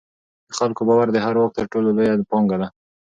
د 0.47 0.49
خلکو 0.57 0.81
باور 0.87 1.07
د 1.11 1.17
هر 1.25 1.35
واک 1.39 1.51
تر 1.57 1.65
ټولو 1.73 1.89
لویه 1.97 2.15
پانګه 2.31 2.57
ده 2.61 2.67